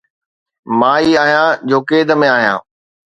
مان 0.79 0.97
ئي 1.03 1.11
آهيان 1.23 1.51
جو 1.69 1.77
قيد 1.89 2.07
۾ 2.21 2.29
آهيان 2.37 2.59